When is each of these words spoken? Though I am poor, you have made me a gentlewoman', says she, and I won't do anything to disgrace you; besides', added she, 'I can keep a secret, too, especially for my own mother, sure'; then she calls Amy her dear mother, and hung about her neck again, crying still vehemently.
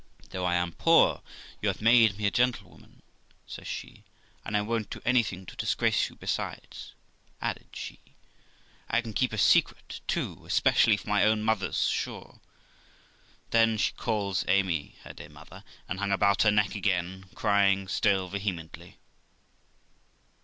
Though 0.31 0.45
I 0.45 0.55
am 0.55 0.71
poor, 0.71 1.21
you 1.61 1.69
have 1.69 1.79
made 1.79 2.17
me 2.17 2.25
a 2.25 2.31
gentlewoman', 2.31 3.03
says 3.45 3.67
she, 3.67 4.03
and 4.43 4.57
I 4.57 4.61
won't 4.63 4.89
do 4.89 4.99
anything 5.05 5.45
to 5.45 5.55
disgrace 5.55 6.09
you; 6.09 6.15
besides', 6.15 6.95
added 7.39 7.67
she, 7.73 7.99
'I 8.89 9.01
can 9.01 9.13
keep 9.13 9.31
a 9.31 9.37
secret, 9.37 10.01
too, 10.07 10.41
especially 10.47 10.97
for 10.97 11.07
my 11.07 11.23
own 11.23 11.43
mother, 11.43 11.71
sure'; 11.71 12.39
then 13.51 13.77
she 13.77 13.91
calls 13.93 14.43
Amy 14.47 14.95
her 15.03 15.13
dear 15.13 15.29
mother, 15.29 15.63
and 15.87 15.99
hung 15.99 16.11
about 16.11 16.41
her 16.41 16.51
neck 16.51 16.73
again, 16.73 17.25
crying 17.35 17.87
still 17.87 18.27
vehemently. 18.27 18.97